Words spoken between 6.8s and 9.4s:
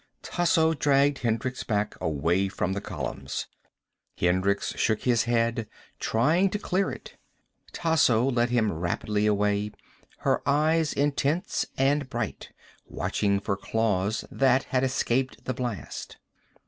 it. Tasso led him rapidly